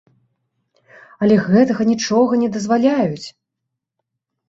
[1.27, 3.25] Але гэтага нічога не дазваляюць!